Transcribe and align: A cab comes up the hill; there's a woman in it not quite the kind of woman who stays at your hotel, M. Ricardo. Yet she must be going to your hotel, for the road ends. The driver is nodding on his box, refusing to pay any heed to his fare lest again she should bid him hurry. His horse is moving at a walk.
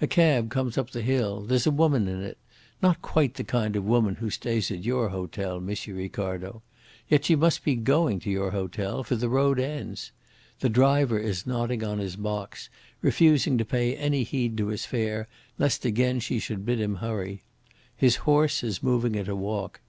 A 0.00 0.08
cab 0.08 0.50
comes 0.50 0.76
up 0.76 0.90
the 0.90 1.02
hill; 1.02 1.42
there's 1.42 1.64
a 1.64 1.70
woman 1.70 2.08
in 2.08 2.20
it 2.20 2.36
not 2.82 3.00
quite 3.00 3.34
the 3.34 3.44
kind 3.44 3.76
of 3.76 3.84
woman 3.84 4.16
who 4.16 4.28
stays 4.28 4.72
at 4.72 4.82
your 4.82 5.10
hotel, 5.10 5.58
M. 5.58 5.70
Ricardo. 5.94 6.64
Yet 7.08 7.26
she 7.26 7.36
must 7.36 7.62
be 7.62 7.76
going 7.76 8.18
to 8.18 8.28
your 8.28 8.50
hotel, 8.50 9.04
for 9.04 9.14
the 9.14 9.28
road 9.28 9.60
ends. 9.60 10.10
The 10.58 10.68
driver 10.68 11.16
is 11.20 11.46
nodding 11.46 11.84
on 11.84 12.00
his 12.00 12.16
box, 12.16 12.68
refusing 13.02 13.56
to 13.58 13.64
pay 13.64 13.94
any 13.94 14.24
heed 14.24 14.56
to 14.56 14.66
his 14.66 14.84
fare 14.84 15.28
lest 15.58 15.84
again 15.84 16.18
she 16.18 16.40
should 16.40 16.66
bid 16.66 16.80
him 16.80 16.96
hurry. 16.96 17.44
His 17.96 18.16
horse 18.26 18.64
is 18.64 18.82
moving 18.82 19.14
at 19.14 19.28
a 19.28 19.36
walk. 19.36 19.80